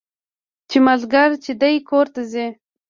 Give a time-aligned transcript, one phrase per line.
[0.69, 2.47] چې مازديګر چې دى کور ته ځي.